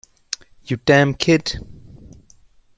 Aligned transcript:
You 0.63 0.77
Damn 0.77 1.13
Kid! 1.13 1.61